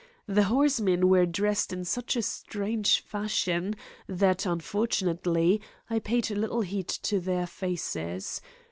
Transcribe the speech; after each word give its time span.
The 0.25 0.45
horsemen 0.45 1.09
were 1.09 1.27
dressed 1.27 1.71
in 1.71 1.85
such 1.85 2.17
strange 2.21 3.01
fashion 3.01 3.75
that, 4.07 4.47
unfortunately, 4.47 5.61
I 5.91 5.99
paid 5.99 6.31
little 6.31 6.61
heed 6.61 6.87
to 6.87 7.19
their 7.19 7.45
faces. 7.45 8.41